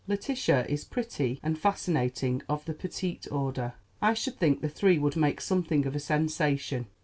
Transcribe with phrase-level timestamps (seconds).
[0.07, 3.73] Letitia is pretty and fascinating, of the petit order.
[4.01, 6.87] I should think the three would make something of a sensation.